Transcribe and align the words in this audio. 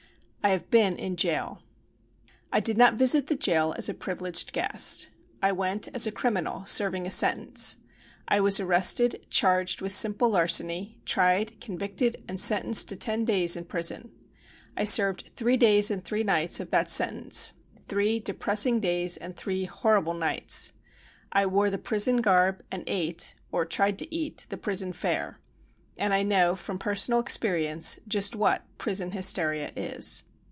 I 0.43 0.49
have 0.49 0.71
been 0.71 0.95
in 0.97 1.17
jail. 1.17 1.61
I 2.51 2.59
did 2.61 2.75
not 2.75 2.95
visit 2.95 3.27
the 3.27 3.35
jail 3.35 3.75
as 3.77 3.87
a 3.87 3.93
privileged 3.93 4.53
guest. 4.53 5.09
I 5.39 5.51
went 5.51 5.87
as 5.93 6.07
a 6.07 6.11
criminal, 6.11 6.65
serving 6.65 7.05
a 7.05 7.11
sentence. 7.11 7.77
I 8.27 8.39
was 8.39 8.59
arrested, 8.59 9.23
charged 9.29 9.81
with 9.81 9.93
simple 9.93 10.31
larceny, 10.31 10.97
tried, 11.05 11.61
con 11.63 11.77
victed 11.77 12.23
and 12.27 12.39
sentenced 12.39 12.89
to 12.89 12.95
ten 12.95 13.23
days 13.23 13.55
in 13.55 13.65
prison. 13.65 14.09
I 14.75 14.85
served 14.85 15.29
three 15.35 15.57
days 15.57 15.91
and 15.91 16.03
three 16.03 16.23
nights 16.23 16.59
of 16.59 16.71
that 16.71 16.89
sentence— 16.89 17.53
three 17.87 18.19
depressing 18.19 18.79
days 18.79 19.17
and 19.17 19.35
three 19.35 19.65
horrible 19.65 20.15
nights. 20.15 20.73
I 21.31 21.45
wore 21.45 21.69
the 21.69 21.77
prison 21.77 22.19
garb 22.19 22.63
and 22.71 22.83
ate— 22.87 23.35
or 23.51 23.63
tried 23.63 23.99
to 23.99 24.11
eat— 24.15 24.47
the 24.49 24.57
prison 24.57 24.91
fare. 24.91 25.39
And 25.99 26.15
I 26.15 26.23
know, 26.23 26.55
from 26.55 26.79
personal 26.79 27.19
ex 27.19 27.37
perience, 27.37 27.99
just 28.07 28.35
what 28.35 28.63
"prison 28.79 29.11
hysteria" 29.11 29.71
is. 29.75 30.23